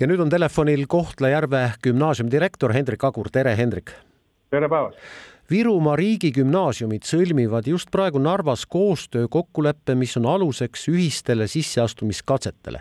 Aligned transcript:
ja 0.00 0.08
nüüd 0.08 0.20
on 0.22 0.30
telefonil 0.32 0.86
Kohtla-Järve 0.88 1.66
gümnaasiumi 1.84 2.32
direktor 2.32 2.72
Hendrik 2.72 3.04
Agur, 3.04 3.28
tere 3.32 3.52
Hendrik! 3.56 3.92
tere 4.50 4.68
päevast! 4.72 4.96
Virumaa 5.50 5.96
riigigümnaasiumid 5.98 7.04
sõlmivad 7.04 7.66
just 7.66 7.90
praegu 7.92 8.20
Narvas 8.22 8.62
koostöökokkuleppe, 8.70 9.96
mis 9.98 10.14
on 10.16 10.28
aluseks 10.30 10.86
ühistele 10.88 11.48
sisseastumiskatsetele. 11.50 12.80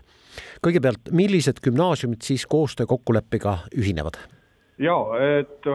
kõigepealt, 0.64 1.12
millised 1.12 1.60
gümnaasiumid 1.66 2.22
siis 2.24 2.46
koostöökokkuleppega 2.48 3.58
ühinevad? 3.76 4.16
ja 4.80 4.96
et 5.20 5.68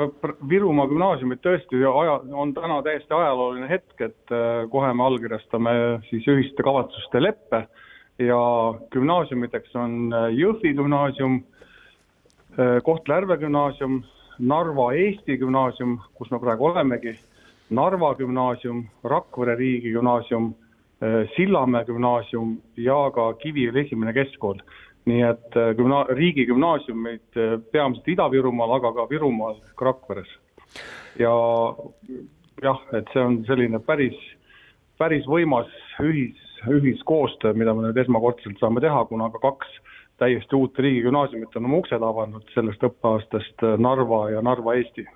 Virumaa 0.48 0.86
gümnaasiumid 0.88 1.44
tõesti 1.44 1.82
aja, 1.84 2.20
on 2.32 2.54
täna 2.54 2.80
täiesti 2.82 3.12
ajalooline 3.12 3.68
hetk, 3.68 4.00
et 4.00 4.32
äh, 4.32 4.64
kohe 4.70 4.94
me 4.94 5.04
allkirjastame 5.04 5.74
siis 6.08 6.24
ühiste 6.24 6.64
kavatsuste 6.64 7.20
leppe 7.20 7.66
ja 8.18 8.74
gümnaasiumideks 8.90 9.74
on 9.76 10.12
äh, 10.12 10.28
Jõhvi 10.38 10.74
gümnaasium, 10.76 11.40
äh, 12.58 12.80
Kohtla-Järve 12.84 13.36
gümnaasium, 13.36 14.02
Narva 14.38 14.92
Eesti 14.94 15.38
gümnaasium, 15.38 15.98
kus 16.14 16.30
me 16.30 16.40
praegu 16.42 16.66
olemegi, 16.70 17.16
Narva 17.70 18.14
gümnaasium, 18.18 18.84
Rakvere 19.04 19.56
riigigümnaasium, 19.58 20.54
äh, 21.02 21.24
Sillamäe 21.36 21.84
gümnaasium 21.84 22.58
ja 22.76 23.10
ka 23.14 23.32
Kiviõli 23.42 23.86
esimene 23.86 24.12
keskkool. 24.12 24.62
nii 25.04 25.20
et 25.20 25.56
gümna-, 25.76 26.06
riigigümnaasiumid 26.16 27.36
peamiselt 27.72 28.06
Ida-Virumaal, 28.08 28.70
aga 28.78 28.92
ka 28.96 29.04
Virumaal, 29.10 29.58
ka 29.76 29.84
Rakveres. 29.84 30.30
ja 31.18 31.34
jah, 32.62 32.80
et 32.96 33.12
see 33.12 33.20
on 33.20 33.36
selline 33.44 33.82
päris, 33.84 34.16
päris 34.96 35.26
võimas 35.28 35.68
ühis, 36.00 36.43
ühiskoostöö, 36.70 37.54
mida 37.58 37.74
me 37.74 37.88
nüüd 37.88 37.98
esmakordselt 38.04 38.60
saame 38.60 38.82
teha, 38.84 39.04
kuna 39.10 39.30
ka 39.34 39.42
kaks 39.42 39.76
täiesti 40.22 40.56
uut 40.56 40.78
riigigümnaasiumit 40.78 41.56
on 41.56 41.68
oma 41.68 41.82
uksed 41.82 42.02
avanud 42.02 42.48
sellest 42.54 42.82
õppeaastast 42.86 43.66
Narva 43.82 44.28
ja 44.30 44.42
Narva-Eesti 44.42 45.06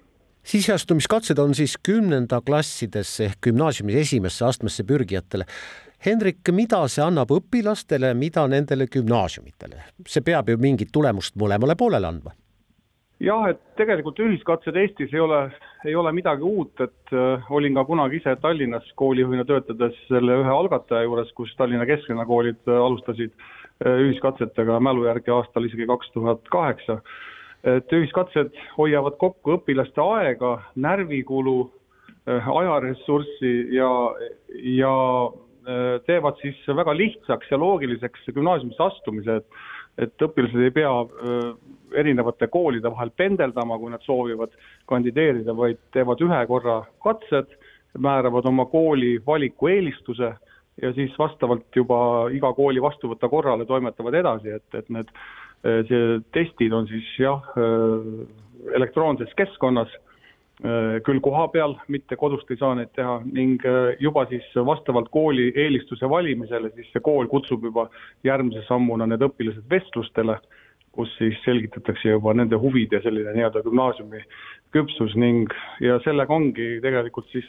sisseastumiskatsed 0.48 1.38
on 1.38 1.54
siis 1.54 1.74
kümnendaklassidesse 1.82 3.24
ehk 3.24 3.40
gümnaasiumi 3.42 3.94
esimesse 4.00 4.44
astmesse 4.44 4.84
pürgijatele. 4.84 5.44
Hendrik, 6.06 6.40
mida 6.54 6.80
see 6.88 7.02
annab 7.04 7.32
õpilastele, 7.34 8.14
mida 8.14 8.46
nendele 8.48 8.86
gümnaasiumitele? 8.86 9.82
see 10.08 10.24
peab 10.24 10.48
ju 10.48 10.56
mingit 10.56 10.92
tulemust 10.92 11.36
mõlemale 11.36 11.76
poolele 11.76 12.08
andma 12.08 12.32
jah, 13.22 13.46
et 13.50 13.60
tegelikult 13.78 14.18
ühiskatsed 14.22 14.76
Eestis 14.78 15.12
ei 15.14 15.22
ole, 15.22 15.40
ei 15.86 15.94
ole 15.98 16.12
midagi 16.14 16.46
uut, 16.46 16.74
et 16.84 17.14
äh, 17.14 17.48
olin 17.54 17.78
ka 17.78 17.84
kunagi 17.88 18.20
ise 18.20 18.34
Tallinnas 18.42 18.86
koolijuhina 19.00 19.46
töötades 19.48 19.96
selle 20.08 20.38
ühe 20.42 20.52
algataja 20.54 21.06
juures, 21.06 21.32
kus 21.38 21.54
Tallinna 21.58 21.86
kesklinnakoolid 21.88 22.60
äh, 22.68 22.78
alustasid 22.84 23.34
äh, 23.34 23.98
ühiskatsetega 24.06 24.78
mälu 24.84 25.08
järgi 25.08 25.34
aastal 25.34 25.66
isegi 25.66 25.88
kaks 25.90 26.14
tuhat 26.14 26.46
kaheksa. 26.54 27.00
et 27.66 27.90
ühiskatsed 27.92 28.54
hoiavad 28.76 29.16
kokku 29.18 29.56
õpilaste 29.56 29.98
aega, 29.98 30.52
närvikulu 30.78 31.56
äh,, 32.30 32.46
ajaressurssi 32.46 33.54
ja, 33.74 33.90
ja 34.78 34.92
teevad 36.06 36.38
siis 36.40 36.60
väga 36.72 36.94
lihtsaks 36.96 37.50
ja 37.50 37.58
loogiliseks 37.60 38.30
gümnaasiumisse 38.34 38.82
astumise, 38.82 39.40
et 39.42 39.58
et 39.98 40.22
õpilased 40.22 40.62
ei 40.62 40.70
pea 40.70 40.90
erinevate 41.98 42.46
koolide 42.52 42.90
vahel 42.92 43.10
pendeldama, 43.18 43.78
kui 43.80 43.90
nad 43.90 44.04
soovivad 44.06 44.52
kandideerida, 44.86 45.54
vaid 45.58 45.80
teevad 45.94 46.22
ühe 46.22 46.38
korra 46.46 46.76
katsed, 47.02 47.56
määravad 47.98 48.46
oma 48.46 48.68
kooli 48.70 49.16
valiku 49.26 49.72
eelistuse 49.72 50.30
ja 50.82 50.92
siis 50.94 51.14
vastavalt 51.18 51.74
juba 51.74 52.28
iga 52.30 52.52
kooli 52.54 52.82
vastuvõtta 52.82 53.30
korrale 53.32 53.66
toimetavad 53.66 54.14
edasi, 54.20 54.54
et, 54.60 54.78
et 54.78 54.90
need 54.94 55.10
see 55.88 56.18
testid 56.30 56.74
on 56.76 56.86
siis 56.86 57.08
jah, 57.18 57.42
elektroonses 58.78 59.32
keskkonnas, 59.38 59.90
küll 60.58 61.20
koha 61.22 61.44
peal, 61.54 61.76
mitte 61.86 62.16
kodust 62.18 62.48
ei 62.50 62.58
saa 62.58 62.72
neid 62.74 62.88
teha 62.98 63.20
ning 63.24 63.62
juba 64.02 64.24
siis 64.26 64.46
vastavalt 64.66 65.06
kooli 65.14 65.52
eelistuse 65.54 66.08
valimisele, 66.10 66.72
siis 66.74 66.88
see 66.90 67.04
kool 67.04 67.30
kutsub 67.30 67.62
juba 67.68 67.84
järgmise 68.26 68.64
sammuna 68.66 69.06
need 69.06 69.22
õpilased 69.22 69.68
vestlustele 69.70 70.40
kus 70.98 71.12
siis 71.18 71.36
selgitatakse 71.44 72.10
juba 72.10 72.32
nende 72.34 72.58
huvid 72.58 72.90
ja 72.94 73.00
selline 73.04 73.30
nii-öelda 73.36 73.62
gümnaasiumi 73.62 74.24
küpsus 74.74 75.14
ning 75.20 75.52
ja 75.84 76.00
sellega 76.04 76.34
ongi 76.34 76.66
tegelikult 76.84 77.28
siis, 77.30 77.46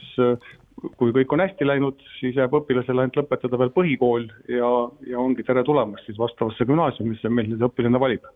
kui 1.00 1.16
kõik 1.16 1.34
on 1.34 1.44
hästi 1.44 1.68
läinud, 1.68 2.04
siis 2.20 2.38
jääb 2.38 2.54
õpilasele 2.62 3.04
ainult 3.04 3.18
lõpetada 3.24 3.60
veel 3.62 3.74
põhikool 3.76 4.30
ja, 4.54 4.70
ja 5.10 5.20
ongi 5.24 5.46
tere 5.48 5.66
tulemast 5.68 6.06
siis 6.06 6.22
vastavasse 6.22 6.70
gümnaasiumisse, 6.70 7.34
mil 7.34 7.50
nüüd 7.54 7.68
õpilane 7.72 8.06
valib. 8.06 8.32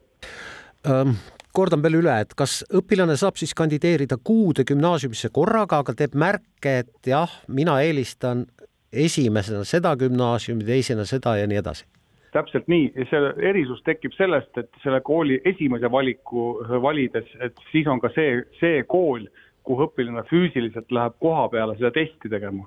Ähm 0.90 1.16
kordan 1.54 1.84
veel 1.84 2.02
üle, 2.02 2.18
et 2.26 2.34
kas 2.38 2.62
õpilane 2.74 3.16
saab 3.20 3.38
siis 3.40 3.54
kandideerida 3.58 4.18
kuude 4.18 4.66
gümnaasiumisse 4.68 5.30
korraga, 5.34 5.84
aga 5.84 5.96
teeb 5.98 6.18
märke, 6.18 6.80
et 6.84 7.10
jah, 7.10 7.32
mina 7.48 7.80
eelistan 7.86 8.48
esimesena 8.94 9.64
seda 9.66 9.96
gümnaasiumi, 9.98 10.66
teisena 10.66 11.06
seda 11.10 11.38
ja 11.40 11.50
nii 11.50 11.62
edasi? 11.64 11.90
täpselt 12.34 12.66
nii, 12.72 12.88
see 13.10 13.28
erisus 13.46 13.84
tekib 13.86 14.16
sellest, 14.18 14.56
et 14.58 14.70
selle 14.82 15.04
kooli 15.06 15.36
esimese 15.46 15.90
valiku 15.92 16.48
valides, 16.82 17.28
et 17.46 17.60
siis 17.70 17.86
on 17.86 18.02
ka 18.02 18.10
see, 18.16 18.40
see 18.58 18.80
kool, 18.90 19.28
kuhu 19.68 19.86
õpilane 19.86 20.26
füüsiliselt 20.32 20.90
läheb 20.92 21.20
koha 21.22 21.46
peale 21.54 21.78
seda 21.78 21.94
testi 21.94 22.32
tegema. 22.34 22.66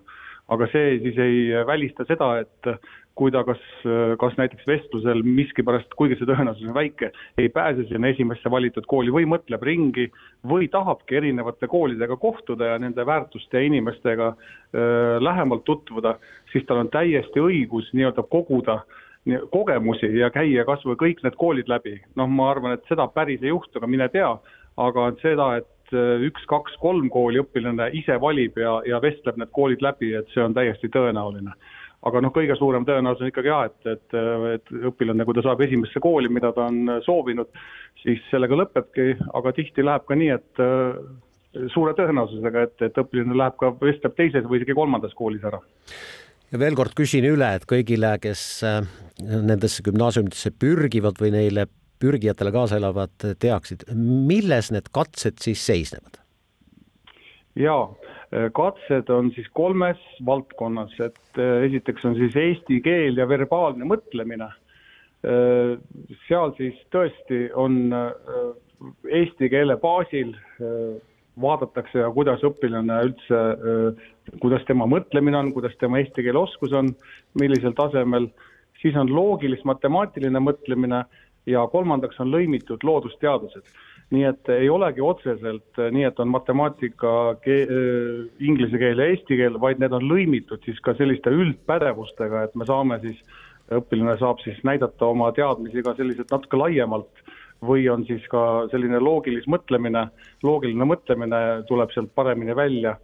Aga 0.53 0.69
see 0.73 0.99
siis 1.03 1.19
ei 1.19 1.67
välista 1.67 2.07
seda, 2.09 2.37
et 2.45 2.71
kui 3.17 3.33
ta 3.33 3.41
kas, 3.49 3.61
kas 4.21 4.35
näiteks 4.37 4.67
vestlusel 4.69 5.23
miskipärast, 5.25 5.95
kuigi 5.97 6.19
see 6.19 6.29
tõenäosus 6.29 6.69
on 6.69 6.77
väike, 6.77 7.09
ei 7.41 7.49
pääse 7.53 7.87
sinna 7.89 8.11
esimesse 8.13 8.51
valitud 8.53 8.85
kooli 8.91 9.15
või 9.15 9.25
mõtleb 9.31 9.65
ringi 9.65 10.11
või 10.47 10.69
tahabki 10.73 11.17
erinevate 11.23 11.69
koolidega 11.73 12.19
kohtuda 12.21 12.75
ja 12.75 12.83
nende 12.83 13.07
väärtuste 13.09 13.57
ja 13.57 13.71
inimestega 13.71 14.29
öö, 14.35 15.17
lähemalt 15.25 15.65
tutvuda, 15.65 16.19
siis 16.53 16.69
tal 16.69 16.85
on 16.85 16.93
täiesti 16.93 17.41
õigus 17.41 17.89
nii-öelda 17.97 18.27
koguda 18.29 18.83
kogemusi 19.51 20.13
ja 20.19 20.29
käia 20.31 20.65
kas 20.69 20.85
või 20.87 21.01
kõik 21.01 21.25
need 21.25 21.35
koolid 21.41 21.73
läbi, 21.73 21.97
noh, 22.21 22.29
ma 22.31 22.51
arvan, 22.53 22.77
et 22.77 22.85
seda 22.91 23.09
päris 23.11 23.43
ei 23.43 23.51
juhtu, 23.51 23.81
aga 23.81 23.89
mine 23.91 24.07
tea, 24.13 24.29
aga 24.77 25.09
seda, 25.23 25.49
et 25.63 25.67
äh, 25.95 26.23
üks, 26.29 26.45
kaks, 26.51 26.77
kolm 26.83 27.11
kooli 27.13 27.41
õpilane 27.43 27.91
ise 27.99 28.19
valib 28.23 28.59
ja, 28.61 28.79
ja 28.89 29.01
vestleb 29.03 29.39
need 29.41 29.53
koolid 29.57 29.85
läbi, 29.85 30.13
et 30.19 30.31
see 30.35 30.45
on 30.45 30.57
täiesti 30.57 30.91
tõenäoline. 30.93 31.55
aga 32.07 32.21
noh, 32.23 32.31
kõige 32.31 32.55
suurem 32.59 32.85
tõenäosus 32.87 33.25
on 33.25 33.31
ikkagi 33.33 33.51
jah, 33.51 33.65
et, 33.67 33.87
et, 33.91 34.17
et 34.55 34.75
õpilane, 34.91 35.25
kui 35.27 35.35
ta 35.35 35.43
saab 35.43 35.63
esimesse 35.67 36.01
kooli, 36.01 36.31
mida 36.31 36.53
ta 36.55 36.69
on 36.71 37.01
soovinud, 37.03 37.49
siis 38.03 38.21
sellega 38.31 38.59
lõpebki, 38.61 39.17
aga 39.35 39.53
tihti 39.57 39.83
läheb 39.83 40.05
ka 40.07 40.19
nii, 40.19 40.29
et 40.37 40.63
äh, 40.63 41.01
suure 41.75 41.97
tõenäosusega, 41.99 42.69
et, 42.69 42.77
et 42.91 43.03
õpilane 43.03 43.39
läheb 43.41 43.59
ka, 43.59 43.73
vestleb 43.81 44.15
teises 44.19 44.47
või 44.47 44.61
isegi 44.61 44.77
kolmandas 44.77 45.17
koolis 45.19 45.45
ära 45.49 45.63
ja 46.53 46.61
veel 46.63 46.77
kord 46.79 46.95
küsin 46.95 47.27
üle, 47.27 47.49
et 47.59 47.67
kõigile, 47.69 48.13
kes 48.23 48.45
äh, 48.67 48.81
nendesse 49.19 49.83
gümnaasiumidesse 49.87 50.53
pürgivad 50.61 51.19
või 51.23 51.33
neile 51.35 51.67
pürgijatele 52.03 52.53
kaasa 52.55 52.81
elavad, 52.81 53.15
teaksid, 53.43 53.87
milles 53.95 54.73
need 54.75 54.91
katsed 54.95 55.43
siis 55.45 55.65
seisnevad? 55.67 56.21
jaa, 57.57 57.87
katsed 58.53 59.09
on 59.13 59.31
siis 59.33 59.49
kolmes 59.57 60.01
valdkonnas, 60.27 60.93
et 61.01 61.41
äh, 61.41 61.65
esiteks 61.71 62.05
on 62.05 62.17
siis 62.19 62.37
eesti 62.37 62.83
keel 62.85 63.17
ja 63.17 63.29
verbaalne 63.29 63.89
mõtlemine. 63.89 64.51
seal 66.29 66.53
siis 66.55 66.77
tõesti 66.93 67.49
on 67.59 67.89
eesti 69.11 69.49
keele 69.51 69.75
baasil 69.81 70.35
vaadatakse, 71.41 72.05
kuidas 72.15 72.45
õpilane 72.47 72.99
üldse, 73.09 73.41
kuidas 74.43 74.63
tema 74.69 74.87
mõtlemine 74.87 75.41
on, 75.41 75.51
kuidas 75.57 75.75
tema 75.81 75.99
eesti 75.99 76.23
keele 76.23 76.39
oskus 76.45 76.77
on, 76.77 76.93
millisel 77.41 77.75
tasemel, 77.75 78.29
siis 78.83 78.95
on 79.01 79.11
loogilis-matemaatiline 79.11 80.45
mõtlemine 80.45 81.03
ja 81.47 81.67
kolmandaks 81.73 82.21
on 82.23 82.33
lõimitud 82.35 82.85
loodusteadused. 82.85 83.63
nii 84.11 84.23
et 84.23 84.49
ei 84.55 84.69
olegi 84.71 85.03
otseselt 85.03 85.81
nii, 85.91 86.05
et 86.07 86.21
on 86.23 86.29
matemaatika, 86.31 87.13
inglise 88.39 88.79
keel 88.79 89.03
ja 89.03 89.09
eesti 89.11 89.39
keel, 89.41 89.57
vaid 89.61 89.81
need 89.83 89.97
on 89.97 90.07
lõimitud 90.07 90.63
siis 90.65 90.79
ka 90.81 90.95
selliste 90.95 91.33
üldpädevustega, 91.35 92.45
et 92.47 92.55
me 92.55 92.69
saame 92.69 93.01
siis, 93.03 93.19
õpilane 93.75 94.15
saab 94.21 94.39
siis 94.45 94.61
näidata 94.63 95.09
oma 95.11 95.33
teadmisi 95.35 95.83
ka 95.83 95.97
selliselt 95.99 96.31
natuke 96.31 96.61
laiemalt 96.61 97.27
või 97.67 97.89
on 97.91 98.05
siis 98.07 98.23
ka 98.31 98.69
selline 98.71 99.01
loogilis 99.03 99.49
mõtlemine, 99.51 100.07
loogiline 100.47 100.87
mõtlemine 100.87 101.43
tuleb 101.67 101.91
sealt 101.91 102.15
paremini 102.15 102.55
välja, 102.55 102.97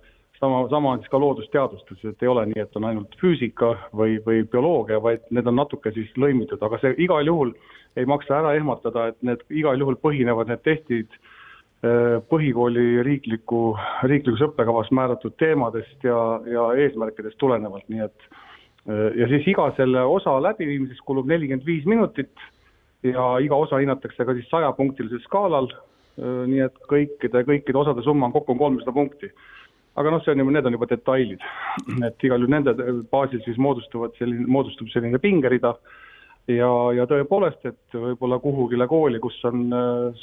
sama, 0.42 0.68
sama 0.70 0.92
on 0.92 1.02
siis 1.02 1.10
ka 1.12 1.20
loodusteadustes, 1.22 2.00
et 2.04 2.24
ei 2.24 2.30
ole 2.30 2.46
nii, 2.50 2.62
et 2.64 2.78
on 2.78 2.86
ainult 2.88 3.14
füüsika 3.20 3.74
või, 3.94 4.16
või 4.26 4.42
bioloogia, 4.50 4.98
vaid 5.02 5.22
need 5.30 5.46
on 5.46 5.60
natuke 5.60 5.92
siis 5.94 6.10
lõimitud, 6.18 6.62
aga 6.66 6.80
see 6.82 6.96
igal 7.04 7.28
juhul 7.28 7.52
ei 7.96 8.08
maksa 8.08 8.40
ära 8.40 8.56
ehmatada, 8.58 9.10
et 9.12 9.20
need 9.22 9.44
igal 9.62 9.78
juhul 9.78 9.98
põhinevad, 10.02 10.50
need 10.50 10.64
testid 10.66 11.14
äh, 11.14 12.18
põhikooli 12.32 13.04
riikliku, 13.06 13.76
riiklikus 14.10 14.42
õppekavas 14.48 14.90
määratud 14.90 15.36
teemadest 15.38 16.08
ja, 16.08 16.18
ja 16.50 16.66
eesmärkidest 16.86 17.38
tulenevalt, 17.38 17.86
nii 17.92 18.02
et 18.08 18.28
äh, 18.90 19.06
ja 19.22 19.30
siis 19.30 19.46
iga 19.54 19.70
selle 19.78 20.02
osa 20.18 20.34
läbiviimiseks 20.48 21.06
kulub 21.06 21.30
nelikümmend 21.30 21.68
viis 21.68 21.86
minutit 21.86 22.50
ja 23.06 23.36
iga 23.42 23.62
osa 23.62 23.78
hinnatakse 23.82 24.26
ka 24.26 24.34
siis 24.34 24.50
sajapunktilisel 24.50 25.22
skaalal, 25.24 25.70
nii 26.22 26.60
et 26.60 26.74
kõikide, 26.90 27.40
kõikide 27.48 27.78
osade 27.80 28.02
summa 28.04 28.28
on 28.28 28.34
kokku 28.34 28.54
kolmsada 28.60 28.92
punkti. 28.94 29.30
Aga 29.96 30.14
noh, 30.14 30.22
see 30.24 30.34
on 30.34 30.44
juba, 30.44 30.54
need 30.56 30.68
on 30.68 30.78
juba 30.78 30.90
detailid, 30.90 31.48
et 32.08 32.28
igal 32.28 32.40
juhul 32.40 32.54
nende 32.54 32.76
baasil 33.12 33.42
siis 33.46 33.58
moodustuvad 33.60 34.16
selline, 34.18 34.46
moodustub 34.48 34.88
selline 34.92 35.20
pingerida 35.22 35.74
ja, 36.50 36.70
ja 36.96 37.08
tõepoolest, 37.10 37.66
et 37.68 37.98
võib-olla 37.98 38.40
kuhugile 38.42 38.88
kooli, 38.90 39.20
kus 39.22 39.36
on 39.48 39.66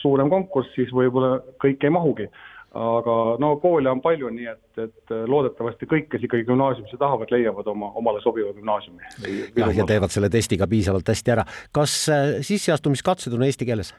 suurem 0.01 0.31
konkurss, 0.31 0.74
siis 0.77 0.94
võib-olla 0.95 1.38
kõik 1.62 1.86
ei 1.86 1.94
mahugi 1.94 2.30
aga 2.77 3.16
no 3.42 3.56
koole 3.62 3.89
on 3.89 4.01
palju, 4.01 4.30
nii 4.33 4.50
et, 4.51 4.81
et 4.83 5.13
loodetavasti 5.30 5.88
kõik, 5.89 6.10
kes 6.12 6.25
ikkagi 6.27 6.45
gümnaasiumisse 6.48 7.00
tahavad, 7.01 7.31
leiavad 7.33 7.68
oma, 7.72 7.89
omale 7.98 8.22
sobiva 8.22 8.54
gümnaasiumi. 8.54 9.10
jah, 9.57 9.74
ja 9.74 9.88
teevad 9.89 10.13
selle 10.13 10.30
testi 10.30 10.60
ka 10.60 10.68
piisavalt 10.69 11.10
hästi 11.10 11.33
ära. 11.33 11.45
kas 11.74 11.95
äh, 12.13 12.27
sisseastumiskatsed 12.45 13.33
on 13.33 13.48
eesti 13.48 13.65
keeles? 13.65 13.94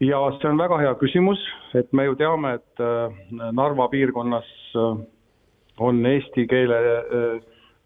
Ja 0.00 0.20
see 0.38 0.50
on 0.50 0.58
väga 0.58 0.78
hea 0.82 0.94
küsimus, 1.00 1.40
et 1.74 1.92
me 1.92 2.08
ju 2.08 2.16
teame, 2.18 2.56
et 2.58 2.82
äh, 2.82 3.12
Narva 3.52 3.88
piirkonnas 3.92 4.48
äh, 4.74 5.02
on 5.78 6.06
eesti 6.06 6.46
keele 6.50 6.80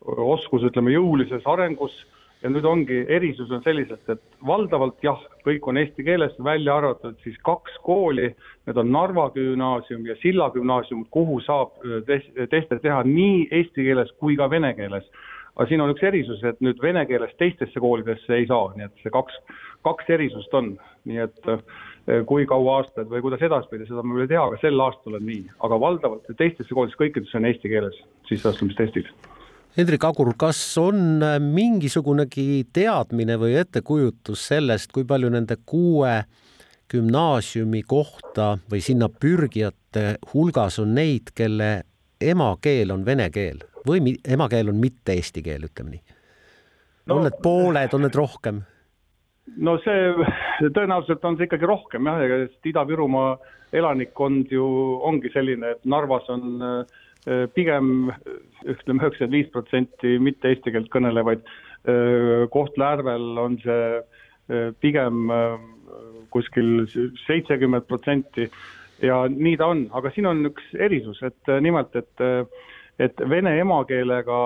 oskus, 0.04 0.64
ütleme, 0.68 0.92
jõulises 0.92 1.44
arengus 1.48 1.94
ja 2.42 2.50
nüüd 2.52 2.66
ongi, 2.68 3.00
erisus 3.10 3.50
on 3.54 3.62
selliselt, 3.64 4.04
et 4.12 4.20
valdavalt 4.46 5.02
jah, 5.02 5.20
kõik 5.46 5.64
on 5.68 5.80
eesti 5.80 6.04
keeles, 6.06 6.36
välja 6.44 6.76
arvatud 6.78 7.16
siis 7.24 7.38
kaks 7.46 7.80
kooli, 7.86 8.30
need 8.68 8.78
on 8.78 8.92
Narva 8.94 9.28
gümnaasium 9.34 10.06
ja 10.06 10.14
Silla 10.22 10.50
gümnaasium, 10.54 11.04
kuhu 11.14 11.40
saab 11.46 11.74
teste 12.06 12.78
teha 12.78 13.02
nii 13.08 13.48
eesti 13.50 13.88
keeles 13.88 14.12
kui 14.22 14.38
ka 14.38 14.50
vene 14.50 14.70
keeles. 14.78 15.08
Aga 15.58 15.68
siin 15.68 15.82
on 15.82 15.92
üks 15.92 16.04
erisus, 16.06 16.42
et 16.46 16.60
nüüd 16.64 16.80
vene 16.82 17.04
keeles 17.10 17.34
teistesse 17.38 17.82
koolidesse 17.82 18.36
ei 18.36 18.46
saa, 18.46 18.70
nii 18.76 18.86
et 18.86 19.04
see 19.04 19.12
kaks, 19.14 19.38
kaks 19.86 20.12
erisust 20.14 20.54
on, 20.54 20.76
nii 21.10 21.24
et 21.26 21.50
kui 22.30 22.46
kaua 22.48 22.78
aastaid 22.78 23.10
või 23.10 23.20
kuidas 23.24 23.42
edaspidi, 23.44 23.88
seda 23.88 24.04
ma 24.06 24.14
veel 24.16 24.28
ei 24.28 24.30
tea, 24.30 24.44
aga 24.44 24.60
sel 24.62 24.80
aastal 24.80 25.18
on 25.18 25.26
nii, 25.28 25.42
aga 25.66 25.80
valdavalt 25.82 26.30
teistesse 26.38 26.72
koolidesse 26.72 27.02
kõikides 27.02 27.34
on 27.36 27.48
eesti 27.50 27.72
keeles 27.74 27.98
sisseastumistestid 28.30 29.10
Hendrik 29.78 30.02
Agur, 30.08 30.32
kas 30.34 30.58
on 30.80 31.22
äh, 31.22 31.36
mingisugunegi 31.38 32.64
teadmine 32.74 33.36
või 33.38 33.52
ettekujutus 33.60 34.48
sellest, 34.48 34.90
kui 34.90 35.04
palju 35.06 35.28
nende 35.30 35.54
kuue 35.68 36.16
gümnaasiumi 36.90 37.84
kohta 37.86 38.56
või 38.72 38.80
sinna 38.82 39.06
pürgijate 39.12 40.16
hulgas 40.32 40.80
on 40.82 40.96
neid, 40.96 41.30
kelle 41.36 41.70
emakeel 42.18 42.90
on 42.90 43.04
vene 43.06 43.28
keel 43.30 43.67
või 43.88 44.16
emakeel 44.24 44.72
on 44.72 44.80
mitte 44.80 45.16
eesti 45.18 45.44
keel, 45.46 45.68
ütleme 45.70 45.96
nii 45.96 46.02
no,? 46.04 47.18
on 47.18 47.24
need 47.26 47.40
pooled, 47.42 47.94
on 47.96 48.06
need 48.06 48.18
rohkem? 48.18 48.62
no 49.56 49.78
see, 49.84 50.28
tõenäoliselt 50.68 51.24
on 51.24 51.38
see 51.38 51.48
ikkagi 51.48 51.68
rohkem 51.68 52.10
jah, 52.10 52.22
ega 52.26 52.42
Ida-Virumaa 52.68 53.36
elanikkond 53.78 54.52
ju 54.52 54.64
ongi 55.04 55.32
selline, 55.34 55.74
et 55.76 55.84
Narvas 55.88 56.28
on 56.32 56.86
Äh, 57.28 57.46
pigem 57.52 58.08
ütleme, 58.64 59.02
üheksakümmend 59.02 59.34
viis 59.34 59.48
protsenti 59.52 60.14
mitte 60.22 60.52
eesti 60.52 60.72
keelt 60.72 60.88
kõnelevaid. 60.92 61.42
Äh, 61.84 62.46
Kohtla-Järvel 62.54 63.40
on 63.42 63.58
see 63.64 63.88
äh, 63.98 64.70
pigem 64.80 65.26
kuskil 66.32 66.86
seitsekümmend 67.24 67.88
protsenti 67.88 68.46
ja 69.00 69.22
nii 69.32 69.56
ta 69.60 69.70
on, 69.72 69.86
aga 69.96 70.12
siin 70.12 70.28
on 70.28 70.44
üks 70.50 70.66
erisus, 70.76 71.20
et 71.24 71.50
nimelt, 71.64 71.94
et, 71.96 72.24
et 72.98 73.24
vene 73.30 73.58
emakeelega 73.60 74.38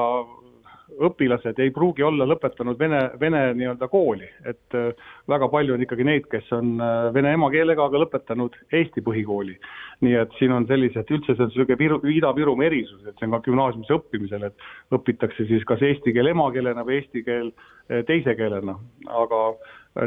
õpilased 1.00 1.58
ei 1.62 1.70
pruugi 1.74 2.04
olla 2.04 2.26
lõpetanud 2.28 2.78
vene, 2.78 3.00
vene 3.20 3.42
nii-öelda 3.56 3.88
kooli, 3.90 4.28
et 4.48 4.76
äh, 4.76 4.92
väga 5.30 5.48
palju 5.52 5.76
on 5.76 5.84
ikkagi 5.84 6.06
neid, 6.06 6.26
kes 6.32 6.48
on 6.56 6.74
äh, 6.82 7.08
vene 7.14 7.32
emakeelega, 7.36 7.86
aga 7.86 8.02
lõpetanud 8.04 8.56
Eesti 8.72 9.04
põhikooli. 9.04 9.56
nii 10.02 10.16
et 10.18 10.32
siin 10.38 10.52
on 10.52 10.66
sellised, 10.66 11.10
üldse 11.14 11.36
see 11.36 11.44
on 11.44 11.52
niisugune 11.52 12.10
Ida-Virumaa 12.16 12.66
erisus, 12.66 13.04
et 13.06 13.14
see 13.18 13.28
on 13.28 13.36
ka 13.36 13.42
gümnaasiumis 13.46 13.92
õppimisel, 13.94 14.48
et 14.48 14.96
õpitakse 14.96 15.46
siis 15.46 15.64
kas 15.68 15.82
eesti 15.86 16.14
keel 16.14 16.32
emakeelena 16.32 16.84
või 16.86 16.98
eesti 17.00 17.22
keel 17.26 17.52
äh, 17.52 18.02
teise 18.08 18.34
keelena, 18.38 18.76
aga 19.06 19.44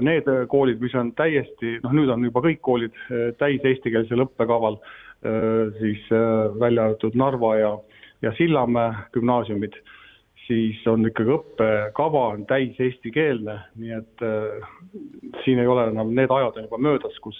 need 0.02 0.28
koolid, 0.50 0.80
mis 0.82 0.96
on 0.98 1.12
täiesti, 1.14 1.78
noh 1.84 1.94
nüüd 1.94 2.10
on 2.10 2.24
juba 2.26 2.42
kõik 2.42 2.62
koolid 2.66 2.96
täis 3.38 3.62
eestikeelsel 3.62 4.24
õppekaval, 4.24 4.80
siis 5.78 6.08
välja 6.58 6.88
arvatud 6.88 7.14
Narva 7.22 7.52
ja, 7.60 7.70
ja 8.26 8.34
Sillamäe 8.38 9.06
gümnaasiumid 9.14 9.78
siis 10.48 10.82
on 10.88 11.06
ikkagi 11.08 11.34
õppekava 11.34 12.24
on 12.36 12.46
täis 12.50 12.78
eestikeelne, 12.82 13.58
nii 13.82 13.94
et 13.98 14.26
äh, 14.26 14.68
siin 15.44 15.62
ei 15.62 15.70
ole 15.70 15.88
enam, 15.90 16.12
need 16.18 16.32
ajad 16.32 16.60
on 16.60 16.68
juba 16.68 16.82
möödas, 16.90 17.18
kus, 17.24 17.40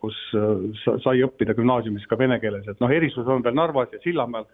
kus 0.00 0.18
äh, 0.38 0.94
sai 1.04 1.24
õppida 1.26 1.56
gümnaasiumis 1.58 2.06
ka 2.08 2.18
vene 2.18 2.38
keeles, 2.42 2.66
et 2.68 2.80
noh, 2.80 2.92
erisus 2.92 3.28
on 3.28 3.44
veel 3.44 3.56
Narvas 3.58 3.92
ja 3.92 4.00
Sillamäel, 4.04 4.48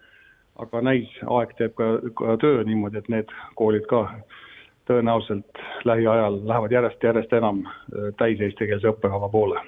aga 0.61 0.83
näis, 0.85 1.11
aeg 1.23 1.55
teeb 1.57 1.75
ka, 1.79 1.93
ka 2.19 2.37
töö 2.43 2.63
niimoodi, 2.67 2.99
et 2.99 3.09
need 3.13 3.31
koolid 3.59 3.87
ka 3.89 4.05
tõenäoliselt 4.89 5.63
lähiajal 5.87 6.41
lähevad 6.43 6.75
järjest-järjest 6.75 7.39
enam 7.39 7.63
äh, 7.67 8.11
täis 8.19 8.41
eestikeelse 8.43 8.91
õppekava 8.91 9.31
poole 9.31 9.63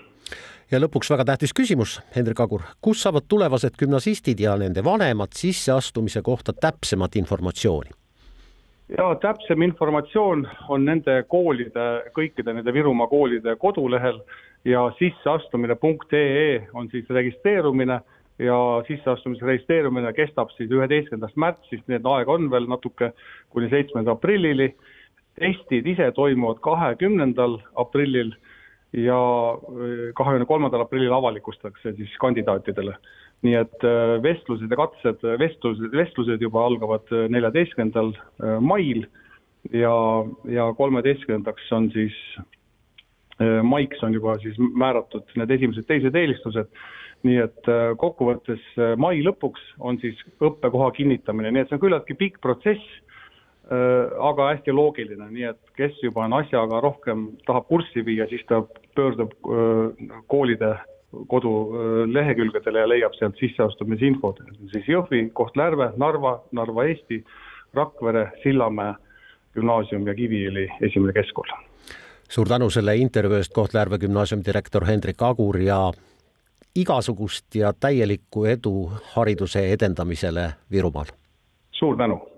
ja 0.71 0.79
lõpuks 0.81 1.11
väga 1.13 1.25
tähtis 1.25 1.53
küsimus, 1.53 1.99
Hendrik 2.15 2.39
Agur, 2.39 2.63
kus 2.81 3.03
saavad 3.05 3.27
tulevased 3.29 3.77
gümnasistid 3.79 4.39
ja 4.39 4.55
nende 4.57 4.83
vanemad 4.83 5.35
sisseastumise 5.37 6.21
kohta 6.21 6.53
täpsemat 6.53 7.15
informatsiooni? 7.15 7.93
ja 8.97 9.15
täpsem 9.21 9.61
informatsioon 9.65 10.43
on 10.69 10.83
nende 10.85 11.23
koolide, 11.27 11.85
kõikide 12.13 12.53
nende 12.53 12.73
Virumaa 12.73 13.07
koolide 13.09 13.55
kodulehel 13.57 14.19
ja 14.65 14.91
sisseastumine.ee 14.99 16.67
on 16.73 16.89
siis 16.91 17.09
registreerumine 17.09 17.99
ja 18.39 18.57
sisseastumise 18.87 19.45
registreerumine 19.45 20.13
kestab 20.13 20.51
siis 20.53 20.71
üheteistkümnendast 20.71 21.37
märtsist, 21.39 21.87
nii 21.87 21.97
et 21.97 22.09
aega 22.11 22.35
on 22.35 22.49
veel 22.51 22.67
natuke 22.69 23.11
kuni 23.49 23.69
seitsmenda 23.69 24.11
aprillini. 24.11 24.75
testid 25.35 25.87
ise 25.87 26.11
toimuvad 26.15 26.61
kahekümnendal 26.63 27.57
aprillil 27.75 28.35
ja 28.95 29.19
kahekümne 30.15 30.45
kolmandal 30.45 30.85
aprillil 30.85 31.13
avalikustatakse 31.13 31.93
siis 31.97 32.15
kandidaatidele. 32.19 32.95
Nii 33.43 33.55
et 33.59 33.85
äh, 33.85 34.15
vestlused 34.23 34.71
ja 34.71 34.79
katsed, 34.79 35.23
vestlused, 35.39 35.91
vestlused 35.93 36.41
juba 36.41 36.63
algavad 36.65 37.11
äh, 37.11 37.27
neljateistkümnendal 37.33 38.13
äh, 38.15 38.57
mail 38.63 39.05
ja, 39.73 39.95
ja 40.49 40.69
kolmeteistkümnendaks 40.77 41.71
on 41.73 41.89
siis, 41.93 42.15
maiks 43.65 43.99
on 44.05 44.13
juba 44.15 44.37
siis 44.39 44.55
määratud 44.61 45.33
need 45.35 45.49
esimesed-teised 45.57 46.15
eelistused, 46.15 46.69
nii 47.27 47.39
et 47.43 47.67
kokkuvõttes 47.99 48.61
mai 49.01 49.17
lõpuks 49.25 49.63
on 49.83 49.97
siis 49.99 50.21
õppekoha 50.39 50.91
kinnitamine, 50.95 51.51
nii 51.51 51.65
et 51.65 51.71
see 51.71 51.75
on 51.75 51.81
küllaltki 51.81 52.15
pikk 52.15 52.37
protsess, 52.45 52.85
aga 53.67 54.51
hästi 54.53 54.71
loogiline, 54.77 55.27
nii 55.33 55.49
et 55.49 55.73
kes 55.75 55.97
juba 56.05 56.23
on 56.29 56.37
asjaga 56.37 56.79
rohkem, 56.85 57.25
tahab 57.49 57.67
kurssi 57.73 58.05
viia, 58.07 58.29
siis 58.31 58.45
ta 58.47 58.61
pöördub 58.95 59.31
koolide 60.27 60.75
kodulehekülgedele 61.27 62.79
ja 62.79 62.89
leiab 62.89 63.13
sealt 63.13 63.37
sisseastumisinfot, 63.39 64.39
siis 64.71 64.87
Jõhvi, 64.87 65.29
Kohtla-Järve, 65.33 65.91
Narva, 65.97 66.39
Narva 66.51 66.85
Eesti, 66.89 67.23
Rakvere, 67.73 68.31
Sillamäe 68.43 68.93
gümnaasium 69.55 70.07
ja 70.07 70.13
Kiviõli 70.13 70.67
esimene 70.81 71.13
keskkool. 71.13 71.47
suur 72.29 72.47
tänu 72.47 72.69
selle 72.69 72.95
intervjuu 72.95 73.37
eest, 73.37 73.53
Kohtla-Järve 73.53 73.97
gümnaasiumi 73.97 74.45
direktor 74.45 74.85
Hendrik 74.85 75.21
Agur 75.21 75.57
ja 75.57 75.91
igasugust 76.75 77.55
ja 77.55 77.73
täielikku 77.73 78.45
edu 78.45 78.91
hariduse 79.13 79.71
edendamisele 79.73 80.49
Virumaal. 80.71 81.05
suur 81.71 81.97
tänu 81.97 82.34